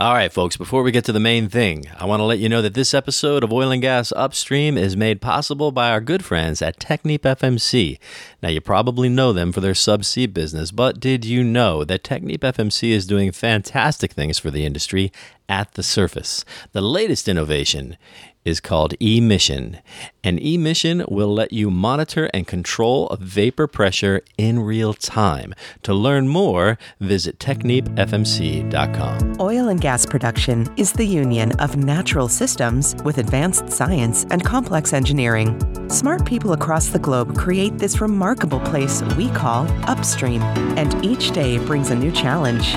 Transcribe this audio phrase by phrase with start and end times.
[0.00, 2.48] All right, folks, before we get to the main thing, I want to let you
[2.48, 6.24] know that this episode of Oil and Gas Upstream is made possible by our good
[6.24, 7.98] friends at Technip FMC.
[8.42, 12.38] Now, you probably know them for their subsea business, but did you know that Technip
[12.38, 15.12] FMC is doing fantastic things for the industry
[15.50, 16.46] at the surface?
[16.72, 17.98] The latest innovation
[18.44, 19.78] is called emission.
[20.22, 25.54] An emission will let you monitor and control vapor pressure in real time.
[25.82, 29.36] To learn more, visit technipfmc.com.
[29.40, 34.92] Oil and gas production is the union of natural systems with advanced science and complex
[34.92, 35.58] engineering.
[35.88, 40.42] Smart people across the globe create this remarkable place we call upstream,
[40.76, 42.74] and each day brings a new challenge.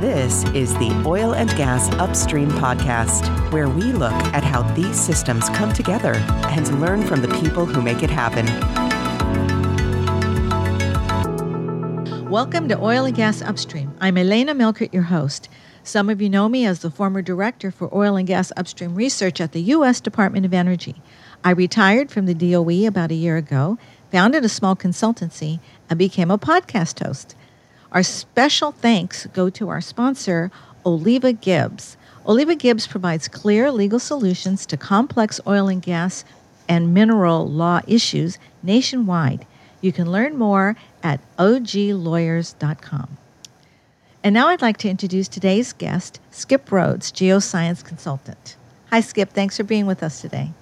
[0.00, 5.50] This is the Oil and Gas Upstream podcast, where we look at how these systems
[5.50, 8.46] come together and learn from the people who make it happen.
[12.30, 13.94] Welcome to Oil and Gas Upstream.
[14.00, 15.50] I'm Elena Melchert, your host.
[15.82, 19.38] Some of you know me as the former director for oil and gas upstream research
[19.38, 20.00] at the U.S.
[20.00, 21.02] Department of Energy.
[21.44, 23.76] I retired from the DOE about a year ago,
[24.10, 27.36] founded a small consultancy, and became a podcast host.
[27.92, 30.50] Our special thanks go to our sponsor,
[30.86, 31.96] Oliva Gibbs.
[32.26, 36.24] Oliva Gibbs provides clear legal solutions to complex oil and gas
[36.68, 39.44] and mineral law issues nationwide.
[39.80, 43.16] You can learn more at oglawyers.com.
[44.22, 48.56] And now I'd like to introduce today's guest, Skip Rhodes, geoscience consultant.
[48.90, 49.30] Hi, Skip.
[49.30, 50.52] Thanks for being with us today.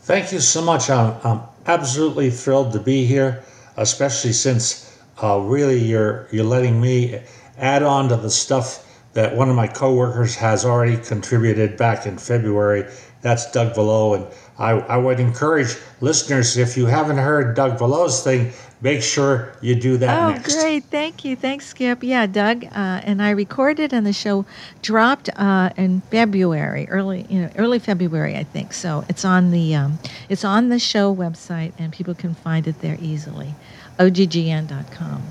[0.00, 0.90] Thank you so much.
[0.90, 3.44] I'm, I'm absolutely thrilled to be here,
[3.76, 4.89] especially since
[5.22, 7.20] uh, really you're you're letting me
[7.58, 12.16] add on to the stuff that one of my coworkers has already contributed back in
[12.16, 12.84] February.
[13.22, 14.26] That's Doug Valleau, and
[14.58, 19.74] I, I would encourage listeners if you haven't heard Doug Valleau's thing, make sure you
[19.74, 20.54] do that oh, next.
[20.54, 20.84] great.
[20.84, 21.36] Thank you.
[21.36, 22.02] Thanks, Skip.
[22.02, 24.46] Yeah, Doug uh, and I recorded, and the show
[24.80, 28.72] dropped uh, in February, early, you know, early February, I think.
[28.72, 29.98] So it's on the um,
[30.28, 33.54] it's on the show website, and people can find it there easily.
[34.00, 35.22] OGGN.com.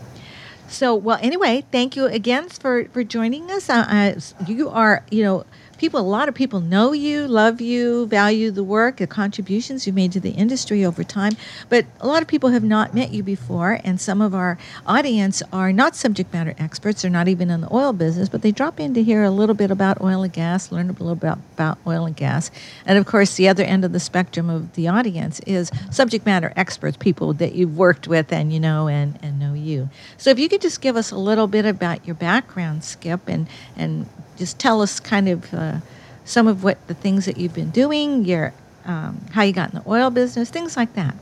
[0.67, 3.69] So, well, anyway, thank you again for for joining us.
[3.69, 5.45] Uh, uh, you are, you know
[5.79, 9.93] people, a lot of people know you, love you, value the work, the contributions you
[9.93, 11.31] made to the industry over time.
[11.69, 15.41] But a lot of people have not met you before, and some of our audience
[15.53, 17.01] are not subject matter experts.
[17.01, 19.55] They're not even in the oil business, but they drop in to hear a little
[19.55, 22.51] bit about oil and gas, learn a little bit about, about oil and gas.
[22.85, 26.51] And of course, the other end of the spectrum of the audience is subject matter
[26.57, 29.89] experts, people that you've worked with and you know and, and know you.
[30.17, 33.47] So if you could just give us a little bit about your background, Skip, and,
[33.77, 34.07] and
[34.39, 35.79] just tell us kind of uh,
[36.25, 38.53] some of what the things that you've been doing, your
[38.85, 41.13] um, how you got in the oil business, things like that.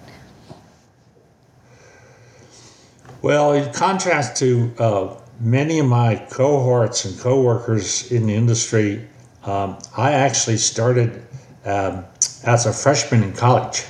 [3.22, 9.08] Well, in contrast to uh, many of my cohorts and coworkers in the industry,
[9.44, 11.26] um, I actually started
[11.66, 12.06] um,
[12.46, 13.84] as a freshman in college.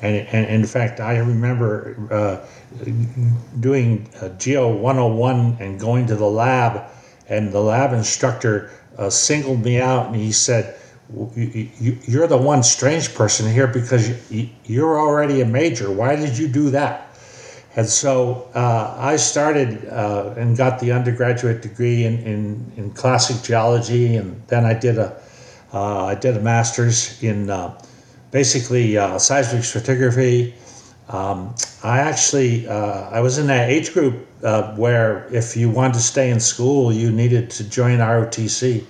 [0.00, 2.46] And, and, in fact, I remember uh,
[3.58, 6.88] doing Geo 101 and going to the lab
[7.28, 10.74] and the lab instructor uh, singled me out and he said,
[11.10, 14.10] "You're the one strange person here because
[14.64, 15.90] you're already a major.
[15.90, 17.08] Why did you do that?"
[17.76, 23.42] And so uh, I started uh, and got the undergraduate degree in, in, in, classic
[23.42, 25.20] geology, and then I did a
[25.72, 27.78] uh, I did a master's in uh,
[28.30, 30.54] basically uh, seismic stratigraphy
[31.08, 36.00] um, I actually I was in that age group uh, where if you wanted to
[36.00, 38.84] stay in school, you needed to join ROTC,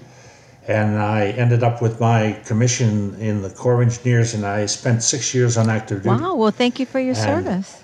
[0.67, 5.03] and I ended up with my commission in the Corps of Engineers, and I spent
[5.03, 6.23] six years on active duty.
[6.23, 6.35] Wow!
[6.35, 7.83] Well, thank you for your and service.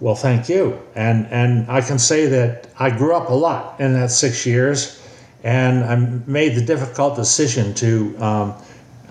[0.00, 3.92] Well, thank you, and and I can say that I grew up a lot in
[3.94, 5.00] that six years,
[5.44, 5.96] and I
[6.26, 8.16] made the difficult decision to.
[8.18, 8.54] Um,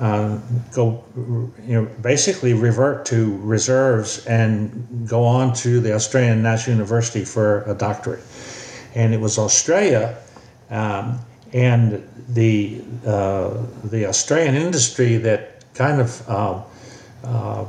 [0.01, 0.39] uh,
[0.73, 7.23] go, you know, basically revert to reserves and go on to the Australian National University
[7.23, 8.23] for a doctorate.
[8.95, 10.17] And it was Australia
[10.71, 11.19] um,
[11.53, 16.63] and the uh, the Australian industry that kind of uh,
[17.23, 17.65] uh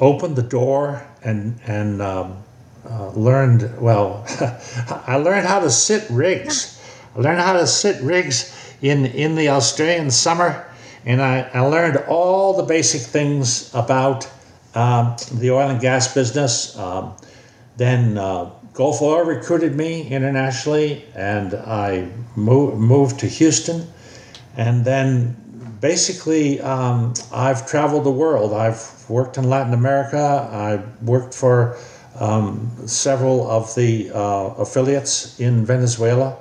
[0.00, 2.42] opened the door and and um,
[2.88, 4.24] uh, learned well.
[5.06, 6.80] I learned how to sit rigs.
[7.14, 10.66] I learned how to sit rigs in in the Australian summer
[11.04, 14.28] and I, I learned all the basic things about
[14.74, 16.76] um, the oil and gas business.
[16.78, 17.14] Um,
[17.76, 23.86] then uh, Gulf Oil recruited me internationally, and I moved, moved to Houston.
[24.56, 25.36] And then
[25.80, 28.52] basically, um, I've traveled the world.
[28.52, 30.48] I've worked in Latin America.
[30.50, 31.76] I worked for
[32.18, 36.38] um, several of the uh, affiliates in Venezuela.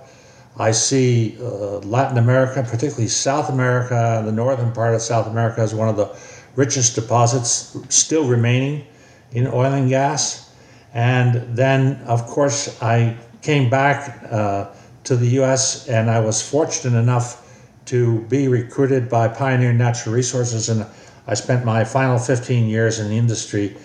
[0.57, 5.74] I see uh, Latin America, particularly South America, the northern part of South America, as
[5.74, 6.15] one of the
[6.56, 8.86] richest deposits still remaining
[9.31, 10.53] in oil and gas.
[10.94, 14.68] And then, of course, I came back uh,
[15.06, 15.88] to the U.S.
[15.88, 17.48] and I was fortunate enough
[17.86, 20.86] to be recruited by Pioneer Natural Resources, and
[21.27, 23.75] I spent my final 15 years in the industry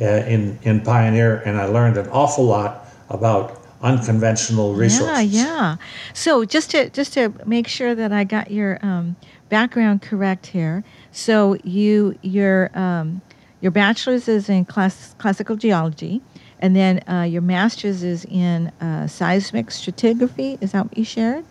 [0.00, 5.32] uh, in in Pioneer, and I learned an awful lot about unconventional resources.
[5.32, 5.76] Yeah, yeah.
[6.12, 9.16] So just to just to make sure that I got your um,
[9.48, 10.82] background correct here.
[11.12, 13.22] So you your um,
[13.60, 16.20] your bachelor's is in class, classical geology,
[16.58, 20.60] and then uh, your master's is in uh, seismic stratigraphy.
[20.60, 21.44] Is that what you shared?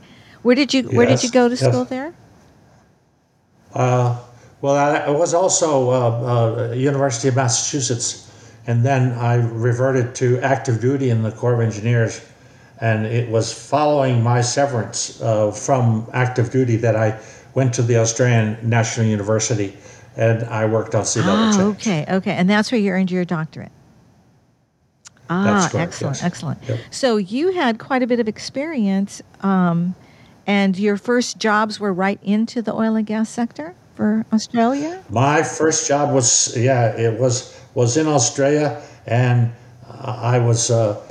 [0.44, 1.64] Where did you Where did you go to yes.
[1.64, 2.14] school there?
[3.74, 4.20] Uh,
[4.62, 8.25] well, I, I was also uh, uh, University of Massachusetts,
[8.67, 12.21] and then I reverted to active duty in the Corps of Engineers,
[12.81, 17.19] and it was following my severance uh, from active duty that I
[17.53, 19.75] went to the Australian National University,
[20.17, 21.75] and I worked on sea level Ah, change.
[21.81, 23.71] okay, okay, and that's where you earned your doctorate.
[25.29, 26.23] Ah, correct, excellent, yes.
[26.23, 26.59] excellent.
[26.67, 26.79] Yep.
[26.91, 29.95] So you had quite a bit of experience, um,
[30.45, 35.03] and your first jobs were right into the oil and gas sector for Australia.
[35.09, 39.51] My first job was yeah, it was was in Australia, and
[39.88, 41.01] I was uh,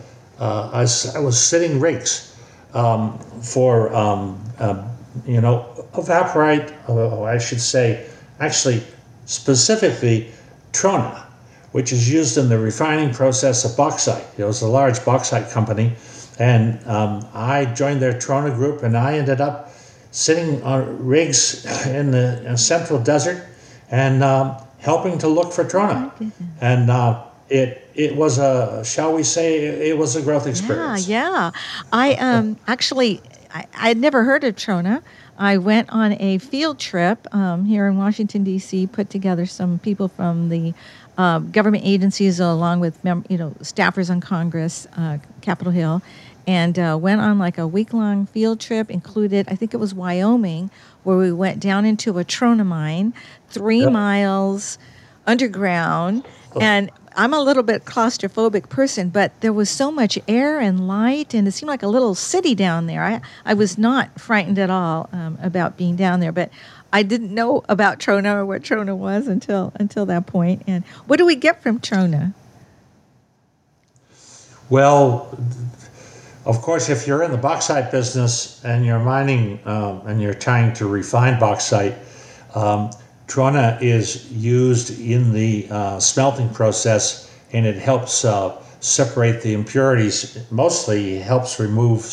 [0.41, 2.37] uh, I, I was sitting rigs
[2.73, 4.89] um, for um, uh,
[5.27, 6.75] you know evaporite.
[6.89, 8.07] Oh, I should say
[8.41, 8.83] actually
[9.27, 10.33] specifically
[10.73, 11.25] Trona,
[11.73, 14.27] which is used in the refining process of bauxite.
[14.37, 15.93] It was a large bauxite company,
[16.41, 19.71] and um, I joined their Trona group, and I ended up
[20.11, 23.45] sitting on rigs in the in central desert
[23.91, 26.13] and um, helping to look for Trona.
[26.61, 31.09] And uh, it it was a shall we say it was a growth experience.
[31.09, 31.51] Yeah, yeah.
[31.93, 33.21] I um actually
[33.53, 35.03] I I'd never heard of Trona.
[35.37, 38.87] I went on a field trip um, here in Washington D.C.
[38.87, 40.75] Put together some people from the
[41.19, 46.03] uh, government agencies along with mem- you know staffers on Congress, uh, Capitol Hill,
[46.47, 48.91] and uh, went on like a week long field trip.
[48.91, 50.71] Included I think it was Wyoming,
[51.03, 53.15] where we went down into a Trona mine,
[53.49, 53.93] three Yep.
[53.93, 54.79] miles
[55.27, 56.25] underground,
[56.61, 61.33] and I'm a little bit claustrophobic person, but there was so much air and light,
[61.33, 63.05] and it seemed like a little city down there.
[63.05, 66.51] I, I was not frightened at all um, about being down there, but
[66.93, 70.63] I didn't know about Trona or what Trona was until until that point.
[70.67, 72.35] And what do we get from Trona?
[74.69, 75.39] Well,
[76.47, 80.75] of course, if you're in the bauxite business and you're mining um, and you're trying
[80.75, 81.95] to refine bauxite,
[82.55, 82.91] um,
[83.27, 90.39] Trona is used in the uh, smelting process and it helps uh, separate the impurities.
[90.51, 92.05] Mostly helps remove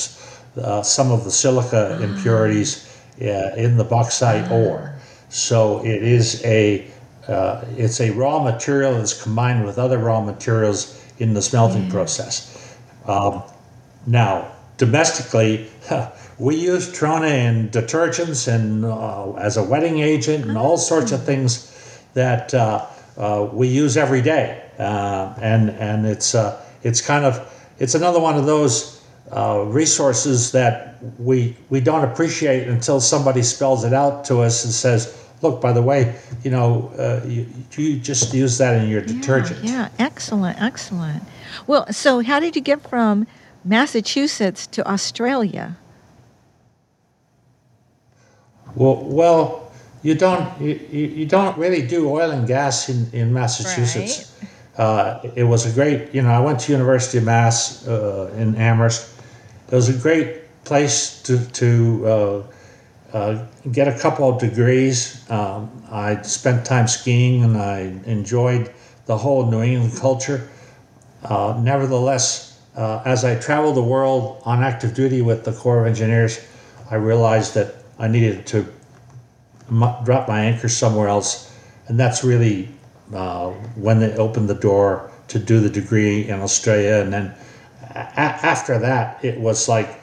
[0.57, 2.87] uh, some of the silica impurities
[3.21, 4.95] uh, in the bauxite ore.
[5.29, 6.87] So it is a
[7.27, 12.75] uh, it's a raw material that's combined with other raw materials in the smelting process.
[13.05, 13.43] Um,
[14.05, 15.69] now, domestically,
[16.39, 21.23] we use Trona in detergents and uh, as a wetting agent and all sorts of
[21.23, 21.71] things
[22.13, 22.85] that uh,
[23.17, 24.63] uh, we use every day.
[24.79, 30.51] Uh, and and it's uh, it's kind of it's another one of those uh, resources
[30.51, 35.61] that we we don't appreciate until somebody spells it out to us and says, "Look,
[35.61, 37.45] by the way, you know, uh, you,
[37.77, 41.23] you just use that in your detergent." Yeah, excellent, excellent.
[41.67, 43.27] Well, so how did you get from
[43.63, 45.77] Massachusetts to Australia?
[48.75, 49.71] Well, well,
[50.03, 54.31] you don't you, you don't really do oil and gas in in Massachusetts.
[54.77, 58.55] Uh, it was a great, you know, I went to University of Mass uh, in
[58.55, 59.13] Amherst.
[59.69, 62.43] It was a great place to to uh,
[63.13, 65.29] uh, get a couple of degrees.
[65.29, 68.71] Um, I spent time skiing and I enjoyed
[69.05, 70.49] the whole New England culture.
[71.23, 75.87] Uh, nevertheless, uh, as I traveled the world on active duty with the Corps of
[75.87, 76.39] Engineers,
[76.89, 78.65] I realized that I needed to
[79.69, 81.53] mu- drop my anchor somewhere else,
[81.87, 82.69] and that's really
[83.13, 86.95] uh, when they opened the door to do the degree in Australia.
[87.03, 87.35] And then
[87.93, 90.01] a- after that, it was like,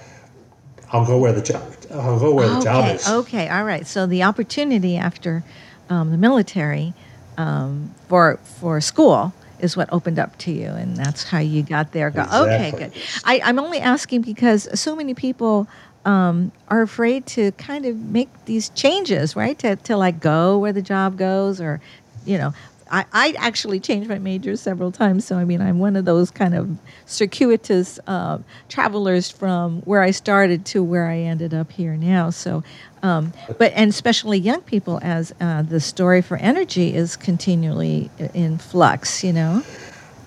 [0.92, 3.08] I'll go where the job, I'll go where the job okay, is.
[3.08, 3.86] Okay, all right.
[3.86, 5.42] So the opportunity after
[5.90, 6.94] um, the military
[7.36, 11.92] um, for for school is what opened up to you, and that's how you got
[11.92, 12.10] there.
[12.10, 12.92] Go, Okay, good.
[13.24, 15.68] I, I'm only asking because so many people
[16.04, 19.58] um, are afraid to kind of make these changes, right?
[19.60, 21.80] To to like go where the job goes, or
[22.24, 22.52] you know.
[22.90, 25.24] I, I actually changed my major several times.
[25.24, 26.76] So I mean, I'm one of those kind of
[27.06, 32.30] circuitous uh, travelers from where I started to where I ended up here now.
[32.30, 32.62] So,
[33.02, 38.58] um, but and especially young people, as uh, the story for energy is continually in
[38.58, 39.22] flux.
[39.22, 39.62] You know.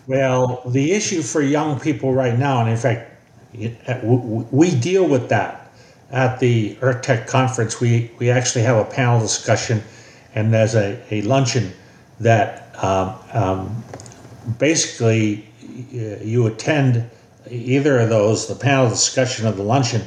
[0.07, 3.11] Well, the issue for young people right now, and in fact,
[3.53, 5.71] we deal with that
[6.11, 7.79] at the URTeC conference.
[7.79, 9.83] We we actually have a panel discussion,
[10.35, 11.71] and there's a, a luncheon
[12.21, 13.83] that um, um,
[14.59, 15.47] basically
[15.91, 17.09] you attend
[17.49, 20.01] either of those, the panel discussion of the luncheon,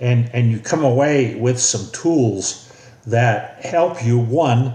[0.00, 2.66] and, and you come away with some tools
[3.06, 4.74] that help you, one,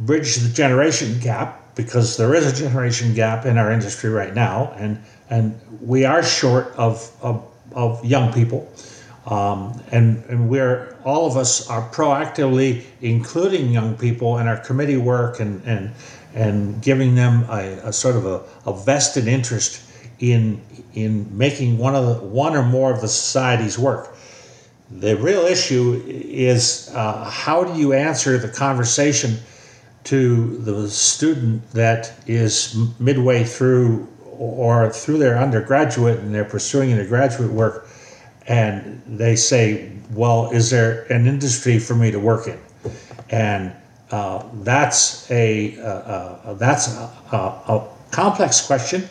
[0.00, 4.72] bridge the generation gap, because there is a generation gap in our industry right now,
[4.76, 8.70] and, and we are short of, of, of young people.
[9.26, 14.98] Um, and, and we're all of us are proactively including young people in our committee
[14.98, 15.92] work and, and
[16.34, 19.80] and giving them a, a sort of a, a, vested interest
[20.18, 20.60] in
[20.94, 24.14] in making one of the one or more of the societies work.
[24.90, 29.38] The real issue is uh, how do you answer the conversation
[30.04, 37.06] to the student that is midway through or through their undergraduate and they're pursuing their
[37.06, 37.88] graduate work
[38.46, 42.58] and they say, well, is there an industry for me to work in?
[43.30, 43.72] And
[44.14, 47.36] uh, that's a uh, uh, that's a, a,
[47.74, 49.02] a, complex question.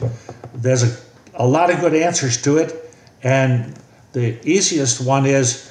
[0.54, 0.98] There's a,
[1.34, 3.78] a lot of good answers to it, and
[4.14, 5.70] the easiest one is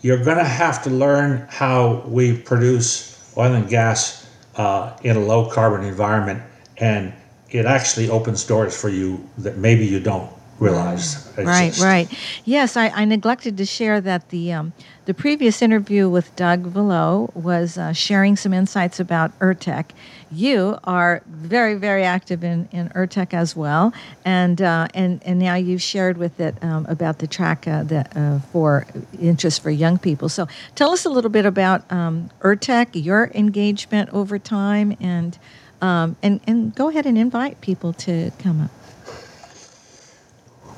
[0.00, 2.90] you're going to have to learn how we produce
[3.36, 6.40] oil and gas uh, in a low carbon environment,
[6.78, 7.12] and
[7.50, 11.32] it actually opens doors for you that maybe you don't realize.
[11.36, 12.08] Right, right.
[12.44, 14.72] Yes, I, I, neglected to share that the um,
[15.06, 19.86] the previous interview with Doug Valleau was uh, sharing some insights about URTeC.
[20.30, 23.92] You are very, very active in, in URTeC as well,
[24.24, 28.14] and uh, and and now you've shared with it um, about the track uh, that,
[28.14, 28.86] uh, for
[29.18, 30.28] interest for young people.
[30.28, 35.38] So tell us a little bit about um, URTeC, your engagement over time, and
[35.80, 38.70] um, and and go ahead and invite people to come up.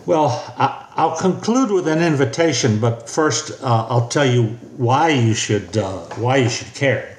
[0.05, 0.53] Well,
[0.97, 5.99] I'll conclude with an invitation, but first uh, I'll tell you why you should uh,
[6.17, 7.19] why you should care.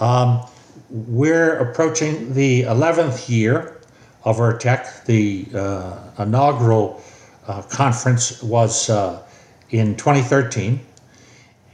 [0.00, 0.40] Um,
[0.88, 3.78] we're approaching the 11th year
[4.24, 5.04] of URTeC.
[5.04, 7.02] The uh, inaugural
[7.46, 9.22] uh, conference was uh,
[9.68, 10.80] in 2013,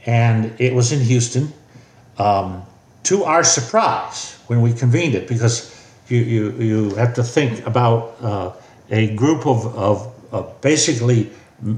[0.05, 1.53] and it was in Houston.
[2.17, 2.63] Um,
[3.03, 5.73] to our surprise, when we convened it, because
[6.09, 8.51] you, you, you have to think about uh,
[8.89, 11.29] a group of, of uh, basically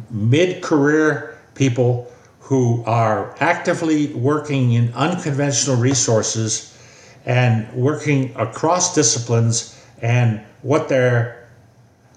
[0.10, 6.77] mid career people who are actively working in unconventional resources
[7.25, 11.48] and working across disciplines and what they're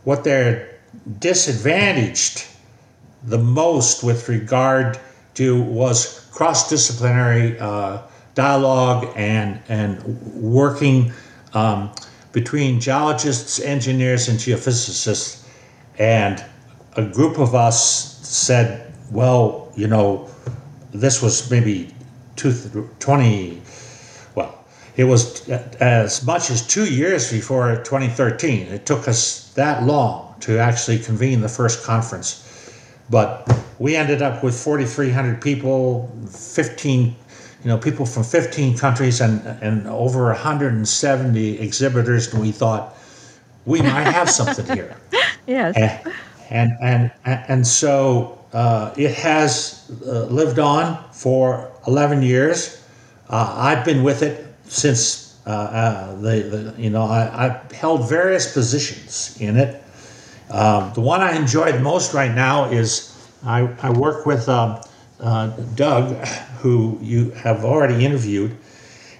[0.04, 0.78] what they're
[1.18, 2.44] disadvantaged
[3.24, 4.98] the most with regard
[5.34, 7.98] to was cross-disciplinary uh,
[8.34, 10.02] dialogue and and
[10.34, 11.12] working
[11.54, 11.90] um,
[12.32, 15.45] between geologists, engineers, and geophysicists
[15.98, 16.44] and
[16.96, 20.28] a group of us said, well, you know,
[20.92, 21.94] this was maybe
[22.36, 22.52] two,
[22.98, 23.62] 20,
[24.34, 24.64] well,
[24.96, 28.68] it was as much as two years before 2013.
[28.68, 32.42] It took us that long to actually convene the first conference.
[33.08, 37.14] But we ended up with 4,300 people, 15, you
[37.64, 42.32] know, people from 15 countries and, and over 170 exhibitors.
[42.32, 42.96] And we thought,
[43.66, 44.96] we might have something here.
[45.46, 45.76] yes.
[46.48, 52.82] And, and, and, and so uh, it has uh, lived on for 11 years.
[53.28, 58.08] Uh, I've been with it since uh, uh, the, the, you know, I, have held
[58.08, 59.82] various positions in it.
[60.50, 63.12] Um, the one I enjoy the most right now is
[63.44, 64.80] I, I work with um,
[65.20, 66.14] uh, Doug,
[66.58, 68.56] who you have already interviewed,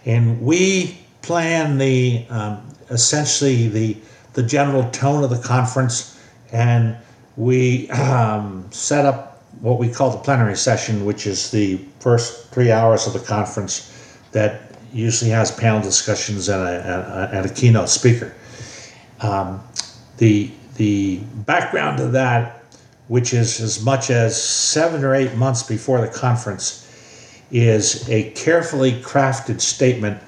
[0.05, 3.97] and we plan the um, essentially the
[4.37, 6.21] the general tone of the conference,
[6.53, 6.95] and
[7.37, 12.71] we um, set up what we call the plenary session, which is the first three
[12.71, 13.91] hours of the conference
[14.33, 14.61] that
[14.93, 18.35] usually has panel discussions and a, and a keynote speaker.
[19.21, 19.63] Um,
[20.19, 22.63] the the background of that,
[23.09, 26.87] which is as much as seven or eight months before the conference,
[27.51, 30.23] is a carefully crafted statement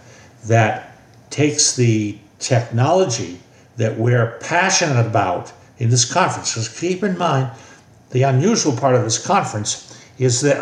[0.46, 0.96] that
[1.28, 3.38] takes the technology
[3.78, 6.52] that we're passionate about in this conference.
[6.52, 7.50] Because keep in mind,
[8.10, 10.58] the unusual part of this conference is that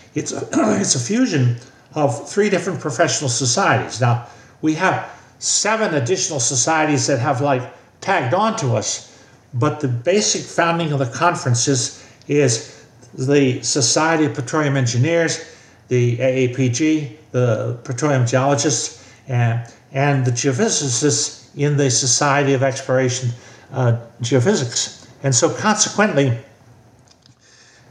[0.14, 0.46] it's a,
[0.80, 1.56] it's a fusion
[1.94, 4.00] of three different professional societies.
[4.00, 4.28] Now
[4.62, 7.62] we have seven additional societies that have like
[8.00, 9.06] tagged on to us.
[9.54, 15.44] But the basic founding of the conference is, is the Society of Petroleum Engineers,
[15.88, 23.30] the AAPG, the petroleum geologists, and, and the geophysicists in the Society of Exploration
[23.72, 25.08] uh, Geophysics.
[25.22, 26.38] And so, consequently,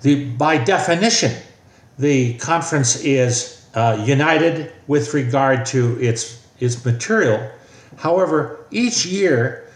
[0.01, 1.31] the, by definition,
[1.97, 7.51] the conference is uh, united with regard to its, its material.
[7.97, 9.69] However, each year,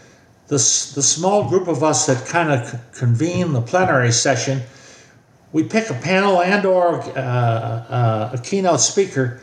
[0.48, 4.62] the, the small group of us that kind of convene the plenary session,
[5.52, 9.40] we pick a panel and or uh, uh, a keynote speaker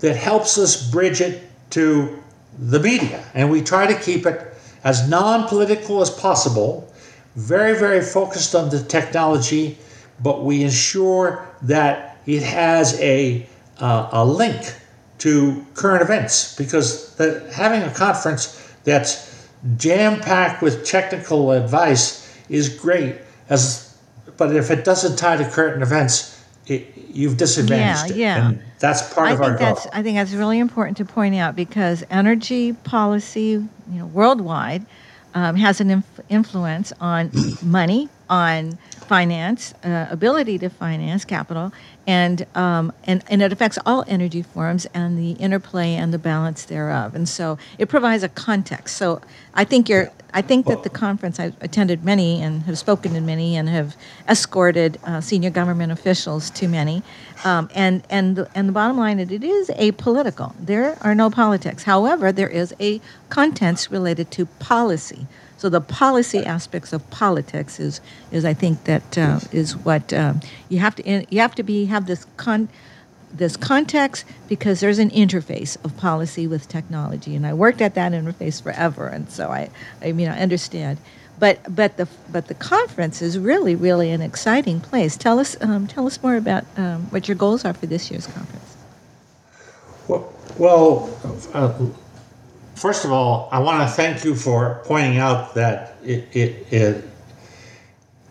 [0.00, 2.22] that helps us bridge it to
[2.58, 3.24] the media.
[3.34, 6.92] And we try to keep it as non-political as possible,
[7.36, 9.78] very, very focused on the technology,
[10.22, 13.46] but we ensure that it has a,
[13.80, 14.74] uh, a link
[15.18, 22.68] to current events because the, having a conference that's jam packed with technical advice is
[22.68, 23.16] great
[23.48, 23.96] as
[24.36, 26.33] but if it doesn't tie to current events
[26.66, 28.36] it, you've disadvantaged yeah, yeah.
[28.36, 28.50] it.
[28.50, 29.90] And that's part I of think our that's goal.
[29.94, 34.84] I think that's really important to point out because energy policy, you know, worldwide,
[35.34, 37.30] um, has an inf- influence on
[37.62, 41.72] money, on finance, uh, ability to finance capital,
[42.06, 46.64] and um, and and it affects all energy forms and the interplay and the balance
[46.64, 47.14] thereof.
[47.14, 48.96] And so it provides a context.
[48.96, 49.20] So
[49.54, 50.10] I think you're.
[50.36, 53.94] I think that the conference I've attended many and have spoken to many and have
[54.28, 57.04] escorted uh, senior government officials to many,
[57.44, 60.52] um, and and the, and the bottom line is it is apolitical.
[60.58, 61.84] There are no politics.
[61.84, 65.28] However, there is a contents related to policy.
[65.64, 70.42] So the policy aspects of politics is is I think that uh, is what um,
[70.68, 72.68] you have to you have to be have this con
[73.32, 78.12] this context because there's an interface of policy with technology, and I worked at that
[78.12, 79.70] interface forever, and so I
[80.02, 80.98] I mean I understand.
[81.38, 85.16] But but the but the conference is really really an exciting place.
[85.16, 88.26] Tell us um, tell us more about um, what your goals are for this year's
[88.26, 88.76] conference.
[90.08, 91.18] Well, well
[91.54, 91.72] uh,
[92.74, 97.04] first of all, I want to thank you for pointing out that it, it, it,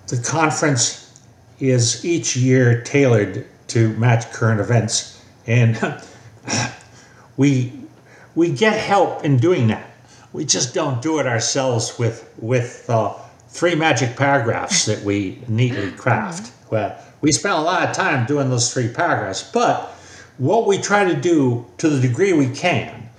[0.08, 1.22] the conference
[1.60, 6.02] is each year tailored to match current events, and
[7.38, 7.74] we
[8.36, 9.90] we get help in doing that.
[10.34, 13.14] We just don't do it ourselves with with uh,
[13.48, 16.52] three magic paragraphs that we neatly craft.
[16.72, 19.92] Well, we spend a lot of time doing those three paragraphs, but
[20.38, 23.10] what we try to do, to the degree we can,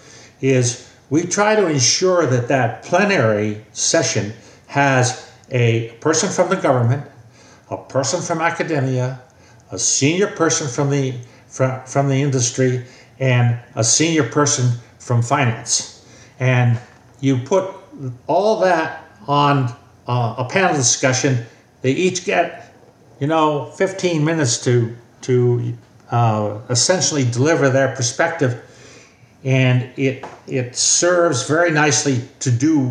[0.41, 4.33] is we try to ensure that that plenary session
[4.67, 7.09] has a person from the government,
[7.71, 9.21] a person from academia,
[9.71, 11.15] a senior person from the
[11.49, 12.85] from, from the industry,
[13.21, 16.05] and a senior person from finance.
[16.41, 16.81] And
[17.21, 17.71] you put
[18.27, 19.73] all that on
[20.09, 21.45] uh, a panel discussion.
[21.83, 22.75] They each get,
[23.21, 25.75] you know, 15 minutes to to
[26.11, 28.63] uh, essentially deliver their perspective
[29.45, 32.89] and it it serves very nicely to do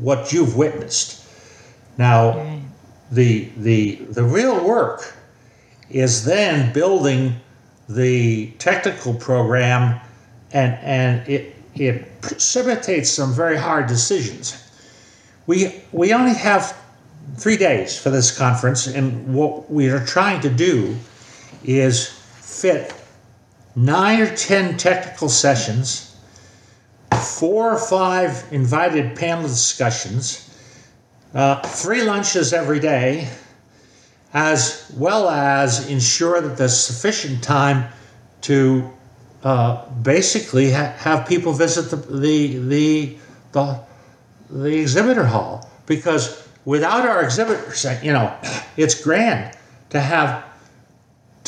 [0.00, 1.24] what you've witnessed.
[1.96, 2.60] Now, Okay.
[3.12, 5.14] the the the real work
[5.90, 7.34] is then building
[7.88, 9.98] the technical program,
[10.52, 14.56] and and it it precipitates some very hard decisions.
[15.46, 16.76] We we only have
[17.36, 20.96] three days for this conference, and what we are trying to do
[21.64, 22.08] is
[22.40, 22.92] fit
[23.78, 26.16] nine or ten technical sessions,
[27.38, 30.50] four or five invited panel discussions,
[31.32, 33.28] uh, three lunches every day,
[34.34, 37.88] as well as ensure that there's sufficient time
[38.40, 38.90] to
[39.44, 43.18] uh, basically ha- have people visit the, the the
[43.52, 43.80] the
[44.50, 45.70] the exhibitor hall.
[45.86, 48.34] Because without our exhibitors, you know,
[48.76, 49.56] it's grand
[49.90, 50.44] to have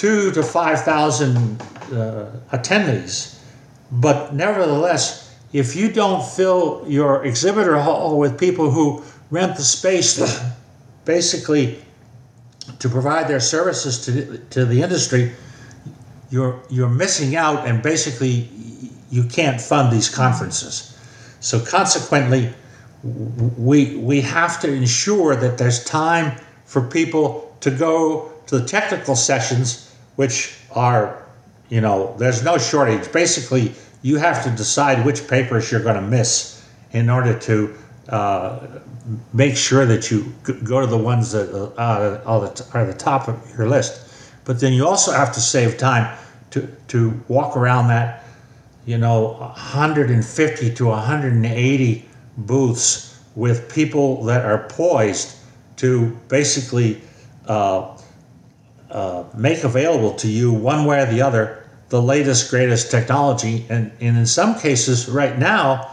[0.01, 1.61] two to five thousand
[1.93, 3.39] uh, attendees,
[3.93, 10.19] but nevertheless, if you don't fill your exhibitor hall with people who rent the space,
[11.05, 11.85] basically
[12.79, 15.33] to provide their services to to the industry,
[16.31, 18.49] you're you're missing out, and basically
[19.11, 20.97] you can't fund these conferences.
[21.41, 22.55] So consequently,
[23.59, 29.15] we we have to ensure that there's time for people to go to the technical
[29.15, 29.90] sessions,
[30.21, 31.25] which are,
[31.71, 33.11] you know, there's no shortage.
[33.11, 37.75] Basically, you have to decide which papers you're going to miss in order to
[38.11, 38.59] uh,
[39.33, 40.31] make sure that you
[40.63, 44.13] go to the ones that uh, are, the, top of your list.
[44.45, 46.19] But then you also have to save time
[46.51, 48.23] to, to walk around that,
[48.85, 55.37] you know, 150 to 180 booths with people that are poised
[55.77, 57.01] to basically
[57.47, 57.97] uh,
[58.91, 63.67] uh, make available to you one way or the other the latest, greatest technology.
[63.69, 65.91] And, and in some cases, right now,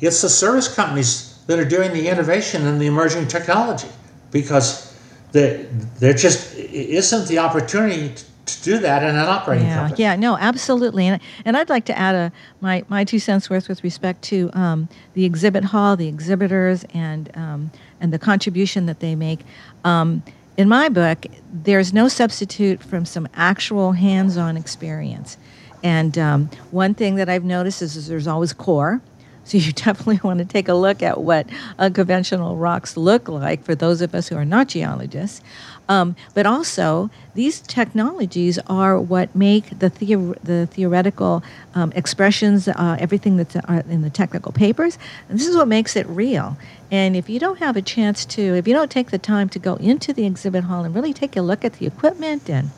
[0.00, 3.88] it's the service companies that are doing the innovation and the emerging technology
[4.30, 4.94] because
[5.32, 5.64] there,
[5.98, 10.02] there just isn't the opportunity to do that in an operating yeah, company.
[10.02, 11.06] Yeah, no, absolutely.
[11.06, 14.50] And, and I'd like to add a, my, my two cents worth with respect to
[14.52, 19.40] um, the exhibit hall, the exhibitors, and, um, and the contribution that they make.
[19.82, 20.22] Um,
[20.56, 25.36] in my book, there's no substitute from some actual hands on experience.
[25.82, 29.00] And um, one thing that I've noticed is, is there's always core.
[29.44, 31.46] So you definitely want to take a look at what
[31.78, 35.42] unconventional rocks look like for those of us who are not geologists.
[35.88, 41.42] Um, but also, these technologies are what make the, theor- the theoretical
[41.74, 46.06] um, expressions, uh, everything that's uh, in the technical papers, this is what makes it
[46.08, 46.56] real.
[46.90, 49.58] And if you don't have a chance to, if you don't take the time to
[49.58, 52.70] go into the exhibit hall and really take a look at the equipment and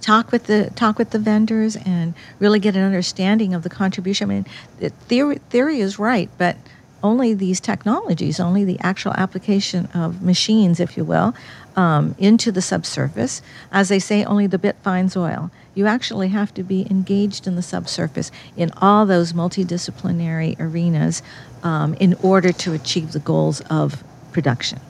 [0.00, 4.30] talk with the talk with the vendors and really get an understanding of the contribution.
[4.30, 4.46] I mean,
[4.78, 6.56] the theory theory is right, but
[7.02, 11.34] only these technologies, only the actual application of machines, if you will,
[11.76, 13.42] um, into the subsurface.
[13.70, 15.50] As they say, only the bit finds oil.
[15.74, 21.22] You actually have to be engaged in the subsurface in all those multidisciplinary arenas
[21.62, 24.80] um, in order to achieve the goals of production.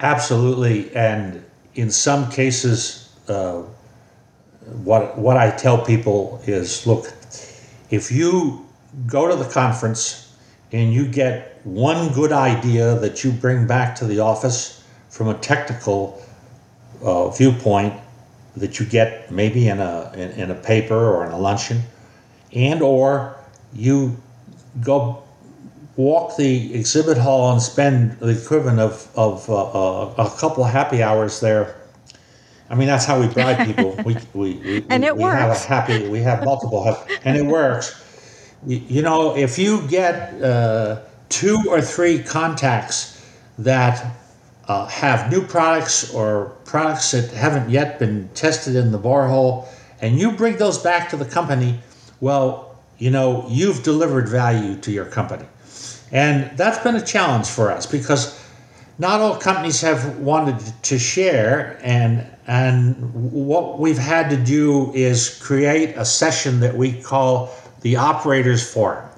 [0.00, 3.62] Absolutely, and in some cases, uh,
[4.84, 7.12] what what I tell people is, look,
[7.90, 8.64] if you
[9.06, 10.27] go to the conference
[10.72, 15.34] and you get one good idea that you bring back to the office from a
[15.34, 16.22] technical
[17.02, 17.94] uh, viewpoint
[18.56, 21.80] that you get maybe in a in, in, a paper or in a luncheon,
[22.52, 23.36] and or
[23.72, 24.16] you
[24.82, 25.22] go
[25.96, 30.70] walk the exhibit hall and spend the equivalent of of uh, uh, a couple of
[30.70, 31.76] happy hours there.
[32.70, 33.92] I mean that's how we bribe people.
[34.04, 35.38] we, we, we and it we works.
[35.38, 36.08] have a happy.
[36.08, 38.04] We have multiple, and it works.
[38.66, 43.24] You, know, if you get uh, two or three contacts
[43.58, 44.16] that
[44.66, 49.68] uh, have new products or products that haven't yet been tested in the borehole,
[50.00, 51.78] and you bring those back to the company,
[52.20, 55.46] well, you know, you've delivered value to your company.
[56.10, 58.38] And that's been a challenge for us because
[58.98, 65.38] not all companies have wanted to share and and what we've had to do is
[65.38, 69.08] create a session that we call the operators forum.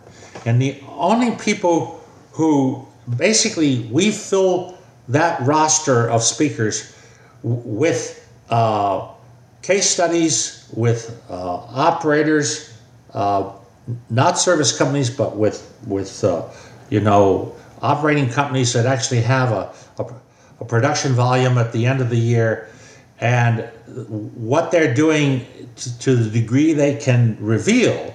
[0.44, 6.94] And the only people who basically we fill that roster of speakers
[7.42, 9.08] with uh,
[9.62, 12.72] case studies, with uh, operators,
[13.14, 13.52] uh,
[14.08, 16.48] not service companies, but with with uh,
[16.90, 20.14] you know operating companies that actually have a, a,
[20.60, 22.68] a production volume at the end of the year,
[23.20, 23.60] and
[24.08, 25.46] what they're doing
[25.76, 28.14] to, to the degree they can reveal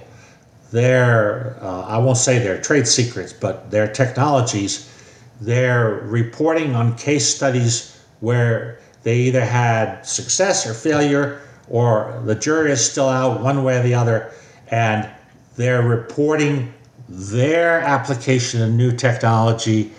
[0.70, 4.92] their, uh, I won't say their trade secrets, but their technologies,
[5.40, 12.72] they're reporting on case studies where they either had success or failure, or the jury
[12.72, 14.32] is still out one way or the other,
[14.68, 15.08] and
[15.56, 16.72] they're reporting
[17.08, 19.92] their application of new technology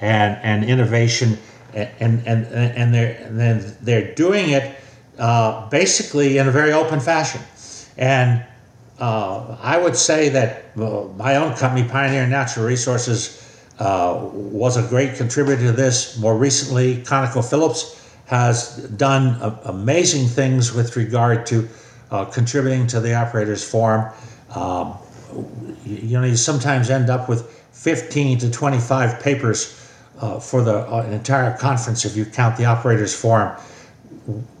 [0.00, 1.36] and, and innovation,
[1.74, 1.90] and,
[2.26, 4.76] and, and, they're, and they're doing it
[5.18, 7.40] uh, basically in a very open fashion.
[7.96, 8.44] And
[9.02, 13.42] uh, I would say that my own company, Pioneer Natural Resources,
[13.80, 16.16] uh, was a great contributor to this.
[16.20, 21.68] More recently, ConocoPhillips has done amazing things with regard to
[22.12, 24.12] uh, contributing to the operators forum.
[24.54, 24.96] Um,
[25.84, 29.84] you, you, know, you sometimes end up with 15 to 25 papers
[30.20, 33.58] uh, for the uh, entire conference if you count the operators forum,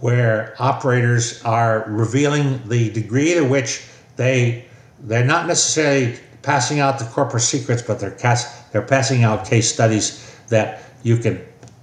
[0.00, 4.66] where operators are revealing the degree to which they
[5.00, 9.72] they're not necessarily passing out the corporate secrets, but they're cast, they're passing out case
[9.72, 11.40] studies that you can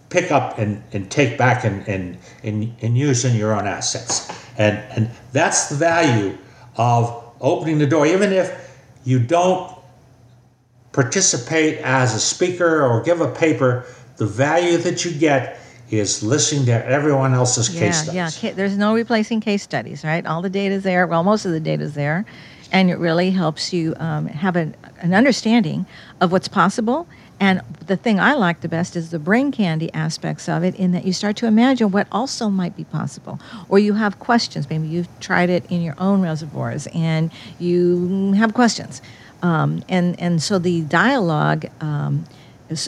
[0.09, 4.31] pick up and, and take back and, and, and, and use in your own assets.
[4.57, 6.37] And, and that's the value
[6.75, 9.77] of opening the door, even if you don't
[10.91, 13.85] participate as a speaker or give a paper,
[14.17, 15.59] the value that you get
[15.91, 18.15] is listening to everyone else's yeah, case studies.
[18.15, 18.55] Yeah, yeah.
[18.55, 20.25] there's no replacing case studies, right?
[20.25, 21.07] All the data is there.
[21.07, 22.25] Well, most of the data is there,
[22.71, 25.85] and it really helps you um, have an, an understanding
[26.21, 27.07] of what's possible
[27.39, 30.91] And the thing I like the best is the brain candy aspects of it, in
[30.91, 33.39] that you start to imagine what also might be possible.
[33.69, 34.69] Or you have questions.
[34.69, 39.01] Maybe you've tried it in your own reservoirs and you have questions.
[39.41, 41.65] Um, and, and so the dialogue.
[41.81, 42.25] Um,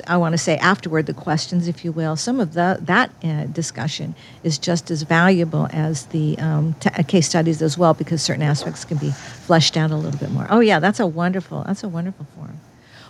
[0.08, 3.46] I want to say afterward, the questions, if you will, some of the, that uh,
[3.46, 4.14] discussion
[4.44, 8.44] is just as valuable as the um, t- uh, case studies as well, because certain
[8.44, 10.46] aspects can be fleshed out a little bit more.
[10.50, 12.60] Oh yeah, that's a wonderful, that's a wonderful forum.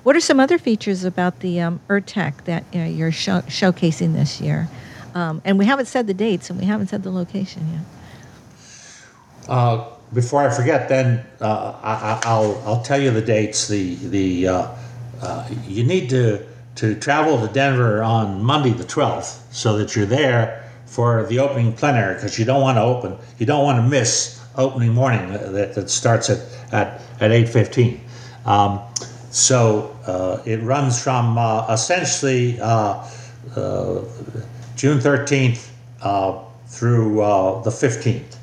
[0.04, 4.40] What are some other features about the um, URTeC that uh, you're show- showcasing this
[4.40, 4.70] year?
[5.14, 9.50] Um, and we haven't said the dates and we haven't said the location yet.
[9.50, 13.68] Uh, before I forget, then uh, I, will I'll tell you the dates.
[13.68, 19.78] The the uh, you need to to travel to Denver on Monday the 12th so
[19.78, 23.64] that you're there for the opening plenary because you don't want to open, you don't
[23.64, 26.40] want to miss opening morning that, that starts at,
[26.72, 28.00] at, at 8.15.
[28.46, 28.82] Um,
[29.32, 33.08] so uh, it runs from uh, essentially uh,
[33.56, 34.04] uh
[34.76, 35.70] June 13th
[36.02, 38.36] uh, through uh, the 15th.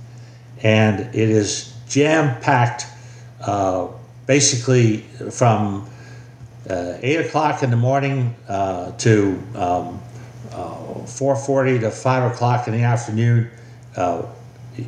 [0.63, 2.87] And it is jam packed
[4.27, 4.99] basically
[5.31, 5.98] from uh,
[6.71, 10.01] 8 o'clock in the morning uh, to um,
[10.53, 13.51] uh, 4.40 to 5 o'clock in the afternoon.
[13.97, 14.27] Uh,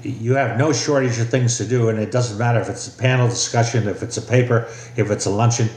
[0.03, 2.97] you have no shortage of things to do, and it doesn't matter if it's a
[2.99, 4.67] panel discussion, if it's a paper,
[4.97, 5.69] if it's a luncheon.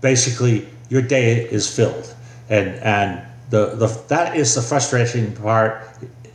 [0.00, 2.12] Basically, your day is filled,
[2.50, 5.86] and and the, the that is the frustrating part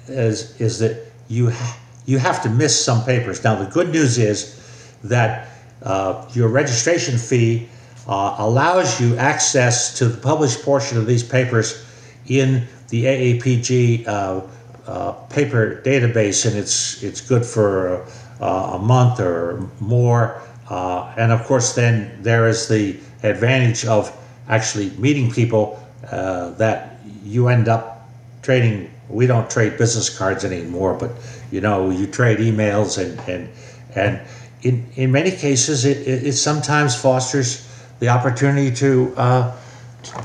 [0.07, 3.43] is is that you ha- you have to miss some papers.
[3.43, 4.55] Now, the good news is
[5.03, 5.49] that
[5.83, 7.67] uh, your registration fee
[8.07, 11.85] uh, allows you access to the published portion of these papers
[12.27, 14.41] in the AAPG uh,
[14.87, 18.05] uh, paper database, and it's it's good for
[18.39, 20.41] uh, a month or more.
[20.69, 24.15] Uh, and of course, then there is the advantage of
[24.47, 25.79] actually meeting people
[26.11, 28.07] uh, that you end up
[28.41, 28.89] trading.
[29.09, 31.11] We don't trade business cards anymore, but
[31.51, 33.49] you know you trade emails and and
[33.95, 34.21] and
[34.61, 37.66] in in many cases it, it, it sometimes fosters
[37.99, 39.55] the opportunity to uh,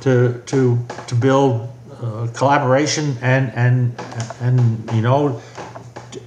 [0.00, 1.68] to to to build
[2.00, 3.94] uh, collaboration and and
[4.40, 5.40] and you know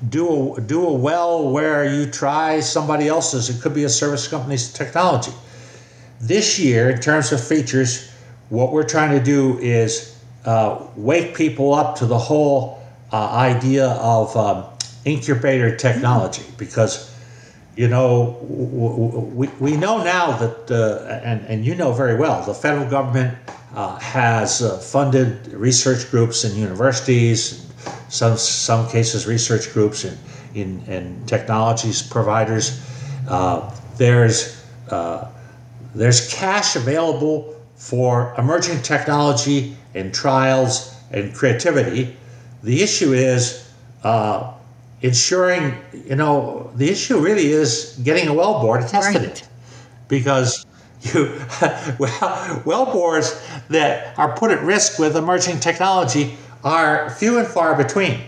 [0.10, 3.50] do a, do a well where you try somebody else's.
[3.50, 5.32] It could be a service company's technology.
[6.20, 8.10] This year, in terms of features,
[8.50, 12.82] what we're trying to do is uh, wake people up to the whole
[13.12, 14.66] uh, idea of um,
[15.04, 17.15] incubator technology because
[17.76, 22.54] you know, we, we know now that, uh, and, and you know very well, the
[22.54, 23.38] federal government
[23.76, 27.70] uh, has uh, funded research groups in universities,
[28.08, 30.18] some some cases research groups in,
[30.54, 32.82] in, in technologies providers.
[33.28, 35.28] Uh, there's, uh,
[35.94, 42.16] there's cash available for emerging technology and trials and creativity.
[42.64, 43.70] The issue is
[44.04, 44.54] uh,
[45.02, 49.24] ensuring, you know, the issue really is getting a well bore to test right.
[49.24, 49.48] it.
[50.08, 50.66] Because
[51.02, 51.40] you,
[52.00, 57.76] well, well bores that are put at risk with emerging technology are few and far
[57.76, 58.20] between.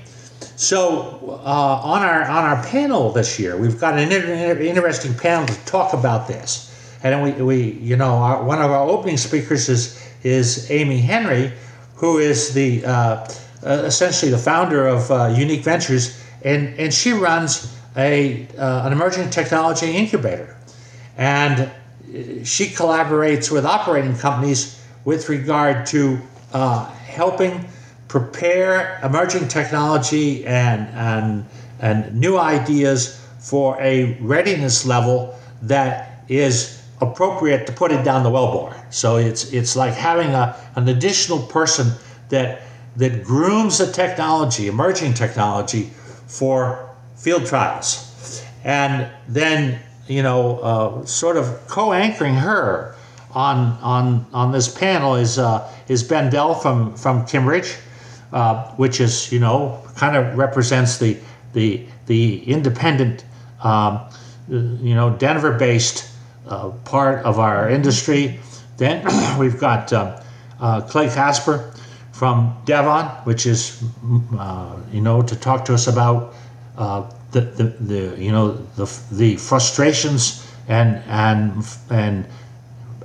[0.56, 5.48] So uh, on our on our panel this year, we've got an inter- interesting panel
[5.48, 6.64] to talk about this.
[7.04, 11.54] And we, we you know, our, one of our opening speakers is is Amy Henry,
[11.96, 13.28] who is the uh,
[13.66, 18.92] uh, essentially the founder of uh, Eunike Ventures and, and she runs a, uh, an
[18.92, 20.56] emerging technology incubator.
[21.18, 21.72] And
[22.44, 26.20] she collaborates with operating companies with regard to
[26.54, 27.68] uh, helping
[28.08, 31.46] prepare emerging technology and, and,
[31.80, 38.30] and new ideas for a readiness level that is appropriate to put it down the
[38.30, 38.76] wellbore.
[38.94, 41.92] So it's, it's like having a, an additional person
[42.30, 42.62] that,
[42.96, 45.92] that grooms the technology, emerging technology,
[46.28, 48.44] for field trials.
[48.64, 52.96] And then, you know, uh, sort of co anchoring her
[53.34, 57.80] on, on, on this panel is, uh, is Ben Dell from, from Kimmeridge,
[58.34, 61.18] uh, which is, you know, kind of represents the,
[61.54, 63.26] the, the independent,
[63.64, 64.02] um,
[64.50, 66.10] you know, Denver based
[66.48, 68.40] uh, part of our industry.
[68.78, 69.06] Then
[69.40, 70.16] we've got um,
[70.60, 71.74] uh, Clay Gaspar
[72.18, 73.84] from Devon, which is,
[74.40, 76.34] uh, you know, to talk to us about
[76.76, 82.26] uh, the, the, the, you know, the, the frustrations and, and, and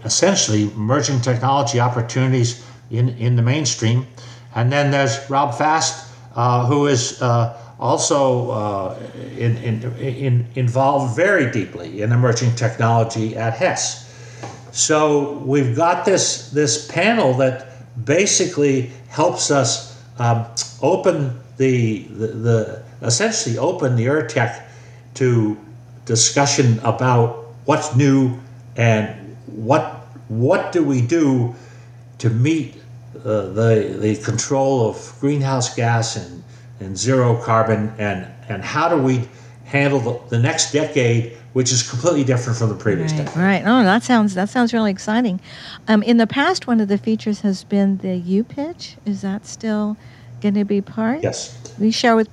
[0.06, 4.06] essentially emerging technology opportunities in, in the mainstream.
[4.54, 8.98] And then there's Rob Fast, uh, who is uh, also uh,
[9.36, 14.08] in, in, in, involved very deeply in emerging technology at Hess.
[14.72, 17.71] so we've got this this panel that
[18.04, 20.46] basically helps us um,
[20.80, 24.62] open the, the, the essentially open the URTeC
[25.14, 25.56] to
[26.04, 28.38] discussion about what's new
[28.76, 31.54] and what what do we do
[32.18, 32.76] to meet
[33.24, 36.42] uh, the the control of greenhouse gas and,
[36.80, 39.28] and zero carbon and and how do we
[39.64, 43.42] handle the, the next decade which is completely different from the previous Right, decade.
[43.42, 43.62] right.
[43.66, 45.40] Oh, that sounds that sounds really exciting.
[45.88, 48.96] Um, in the past, one of the features has been the U pitch.
[49.04, 49.96] Is that still
[50.40, 51.22] going to be part?
[51.22, 51.58] Yes.
[51.78, 52.28] We share with.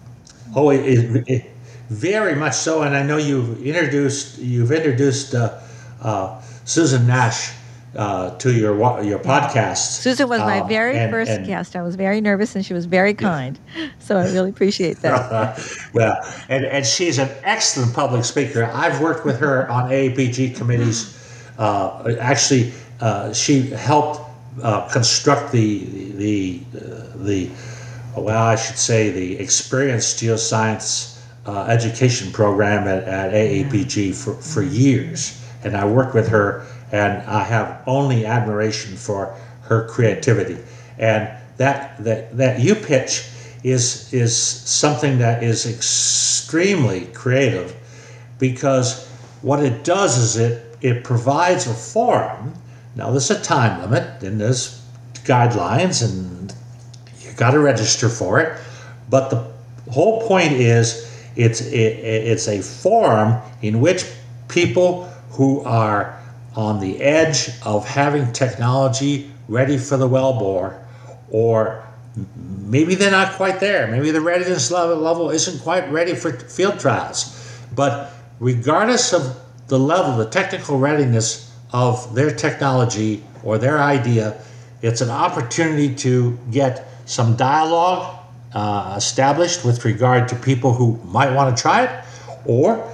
[0.55, 1.51] Oh, it, it, it,
[1.89, 2.81] very much so.
[2.83, 5.59] And I know you've introduced you've introduced uh,
[6.01, 7.51] uh, Susan Nash
[7.95, 9.77] uh, to your your podcast.
[10.01, 11.75] Susan was my Uh, very and- first and- guest.
[11.75, 13.57] I was very nervous, and she was very kind.
[13.99, 15.59] So I really appreciate that.
[15.93, 16.15] well,
[16.49, 18.69] and, and she's an excellent public speaker.
[18.73, 21.15] I've worked with her on AAPG committees.
[21.57, 22.71] Uh, actually,
[23.01, 24.21] uh, she helped
[24.63, 27.49] uh, construct the the uh, the
[28.15, 34.61] well, I should say the experienced geoscience uh, education program at, at AAPG for, for
[34.61, 40.57] years, and I worked with her, and I have only admiration for her creativity,
[40.97, 43.29] and that that that U pitch
[43.63, 47.75] is is something that is extremely creative
[48.39, 49.07] because
[49.41, 52.53] what it does is it it provides a forum.
[52.95, 54.81] Now there's a time limit and there's
[55.25, 56.53] guidelines and
[57.21, 58.59] you got to register for it,
[59.09, 59.45] but the
[59.91, 64.05] whole point is it's it, it's a forum in which
[64.47, 66.18] people who are
[66.59, 70.77] on the edge of having technology ready for the wellbore
[71.31, 71.87] or
[72.35, 73.87] maybe they're not quite there.
[73.87, 77.33] Maybe the readiness level, level isn't quite ready for field trials.
[77.73, 84.37] But regardless of the level, the technical readiness of their technology or their idea,
[84.81, 88.19] it's an opportunity to get some dialogue
[88.53, 92.03] uh, established with regard to people who might want to try it,
[92.45, 92.85] or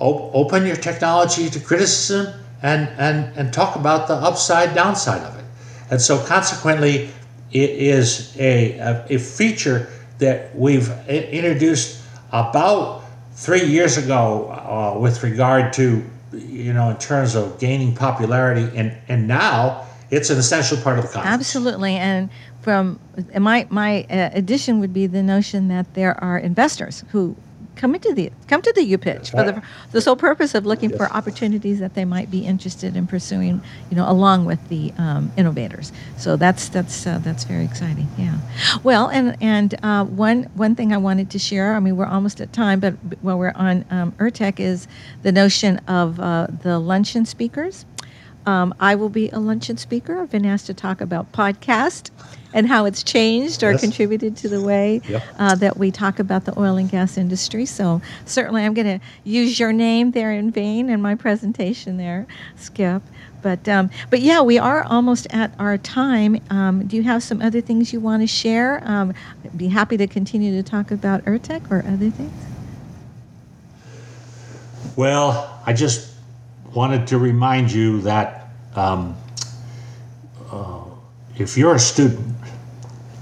[0.00, 5.38] op- open your technology to criticism and, and, and talk about the upside downside of
[5.38, 5.44] it.
[5.90, 7.10] And so, consequently,
[7.52, 15.22] it is a, a, a feature that we've introduced about three years ago uh, with
[15.22, 20.78] regard to, you know, in terms of gaining popularity, and, and now it's an essential
[20.78, 21.34] part of the conference.
[21.34, 22.30] Absolutely, and
[22.62, 22.98] from
[23.38, 27.36] my my uh, addition would be the notion that there are investors who
[27.76, 30.90] come into the come to the U pitch for the the sole purpose of looking
[30.96, 33.60] for opportunities that they might be interested in pursuing,
[33.90, 35.92] you know, along with the um, innovators.
[36.16, 38.08] So that's that's uh, that's very exciting.
[38.18, 38.38] Yeah.
[38.82, 41.74] Well, and and uh, one one thing I wanted to share.
[41.74, 44.88] I mean, we're almost at time, but while we're on um, URTeC is
[45.22, 47.84] the notion of uh, the luncheon speakers.
[48.46, 50.20] Um, I will be a luncheon speaker.
[50.20, 52.10] I've been asked to talk about podcast
[52.52, 53.80] and how it's changed or Yes.
[53.80, 55.22] contributed to the way Yep.
[55.38, 57.66] uh, that we talk about the oil and gas industry.
[57.66, 62.26] So certainly, I'm going to use your name there in vain in my presentation there,
[62.56, 63.02] Skip.
[63.42, 66.40] But um, but yeah, we are almost at our time.
[66.48, 68.80] Um, do you have some other things you want to share?
[68.84, 69.12] Um,
[69.44, 72.32] I'd be happy to continue to talk about URTeC or other things.
[74.96, 76.13] Well, I just
[76.74, 79.16] wanted to remind you that um,
[80.50, 80.82] uh,
[81.38, 82.34] if you're a student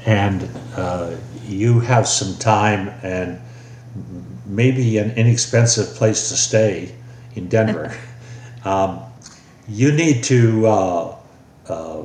[0.07, 1.15] and uh,
[1.47, 3.39] you have some time and
[4.47, 6.95] maybe an inexpensive place to stay
[7.35, 7.95] in Denver,
[8.65, 9.01] um,
[9.69, 11.17] you need to uh,
[11.69, 12.03] uh,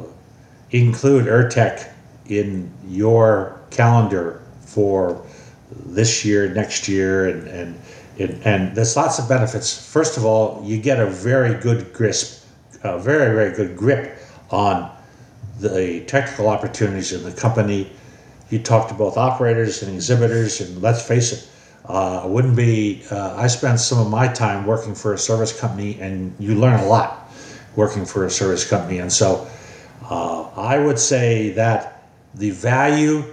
[0.71, 1.89] include URTeC
[2.27, 5.25] in your calendar for
[5.71, 7.79] this year, next year, and and
[8.17, 9.91] it, and there's lots of benefits.
[9.91, 12.45] First of all, you get a very good grasp,
[12.83, 14.91] a very very good grip on
[15.59, 17.91] the technical opportunities in the company.
[18.49, 21.49] You talk to both operators and exhibitors, and let's face it,
[21.85, 23.03] uh, wouldn't be.
[23.11, 26.79] Uh, I spent some of my time working for a service company, and you learn
[26.79, 27.31] a lot
[27.75, 29.47] working for a service company, and so
[30.09, 32.03] uh, I would say that
[32.35, 33.23] the value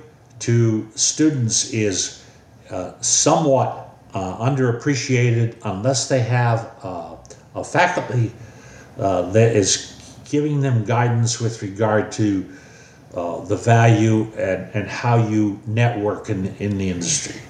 [0.41, 2.25] to students is
[2.71, 3.84] uh, somewhat
[4.15, 7.17] uh, underappreciated unless they have uh,
[7.55, 8.33] a faculty
[8.99, 9.91] uh, that is
[10.25, 12.49] giving them guidance with regard to
[13.15, 17.41] uh, the value and, and how you network in, in the industry.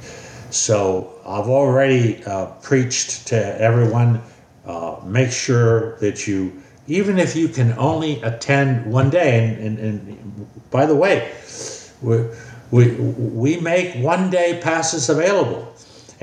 [0.50, 4.20] So I've already uh, preached to everyone
[5.04, 10.70] make sure that you, even if you can only attend one day, and, and, and
[10.70, 11.32] by the way,
[12.02, 12.24] we,
[12.70, 15.73] we, we make one day passes available.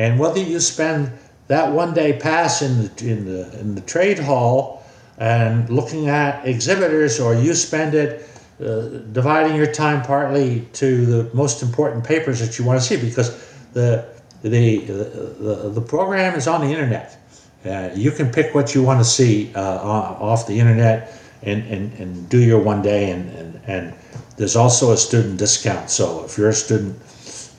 [0.01, 1.11] And whether you spend
[1.47, 4.83] that one day pass in the, in the, in the trade hall
[5.19, 8.27] and looking at exhibitors, or you spend it
[8.59, 12.97] uh, dividing your time partly to the most important papers that you want to see
[12.97, 13.29] because
[13.73, 14.05] the
[14.41, 17.17] the the, the program is on the internet.
[17.63, 21.93] Uh, you can pick what you want to see uh, off the internet and, and,
[21.99, 23.93] and do your one day and, and, and
[24.37, 25.91] there's also a student discount.
[25.91, 26.99] So if you're a student,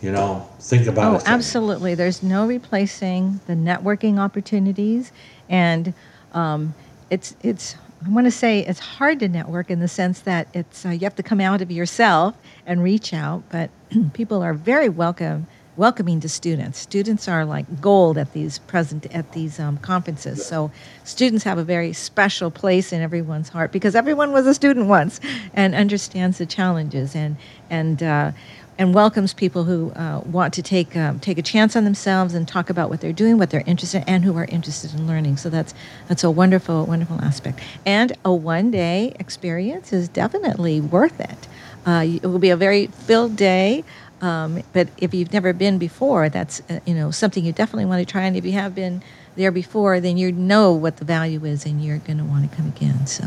[0.02, 1.22] you know, think about oh, it.
[1.22, 1.94] Oh, absolutely.
[1.94, 5.12] There's no replacing the networking opportunities,
[5.48, 5.94] and
[6.32, 6.74] um,
[7.08, 10.84] it's it's I want to say it's hard to network in the sense that it's
[10.84, 12.34] uh, you have to come out of yourself
[12.66, 13.70] and reach out, but
[14.12, 15.46] people are very welcome
[15.76, 16.78] welcoming to students.
[16.78, 20.44] Students are like gold at these present at these um, conferences.
[20.44, 20.70] So
[21.04, 25.20] students have a very special place in everyone's heart because everyone was a student once
[25.54, 27.36] and understands the challenges and
[27.70, 28.32] and uh,
[28.78, 32.48] and welcomes people who uh, want to take um, take a chance on themselves and
[32.48, 35.36] talk about what they're doing, what they're interested in, and who are interested in learning.
[35.36, 35.74] So that's
[36.08, 37.60] that's a wonderful wonderful aspect.
[37.84, 41.48] And a one day experience is definitely worth it.
[41.84, 43.84] Uh, it will be a very filled day.
[44.20, 48.06] Um, but if you've never been before, that's uh, you know something you definitely want
[48.06, 48.22] to try.
[48.22, 49.02] And if you have been
[49.36, 52.56] there before, then you know what the value is, and you're going to want to
[52.56, 53.06] come again.
[53.06, 53.24] So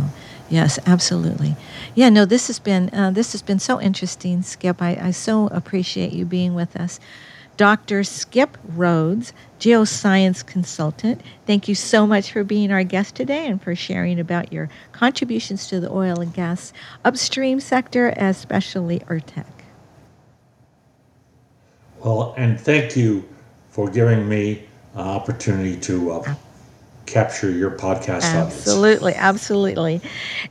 [0.50, 1.56] Yes, absolutely.
[1.96, 4.82] Yeah, no, this has been uh, this has been so interesting, Skip.
[4.82, 7.00] I, I so appreciate you being with us.
[7.58, 8.04] Dr.
[8.04, 11.22] Skip Rhodes, geoscience consultant.
[11.48, 15.68] Thank you so much for being our guest today and for sharing about your contributions
[15.68, 16.74] to the oil and gas
[17.06, 19.46] upstream sector, especially URTeC.
[22.04, 23.28] Well, and thank you
[23.70, 26.36] for giving me an opportunity to uh,
[27.16, 29.24] capture your podcast absolutely audience.
[29.24, 30.02] absolutely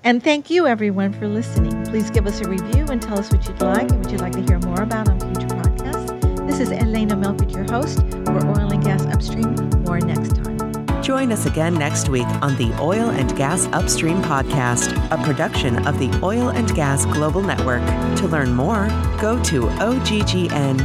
[0.03, 3.47] and thank you everyone for listening please give us a review and tell us what
[3.47, 6.73] you'd like and what you'd like to hear more about on future podcasts this is
[6.73, 10.55] elena melchert your host for oil and gas upstream more next time
[11.03, 15.99] Join us again next week on the Oil and Gas Upstream Podcast, a production of
[15.99, 17.85] the Oil and Gas Global Network.
[18.21, 18.89] To learn more,
[19.21, 20.85] go to oggn.com.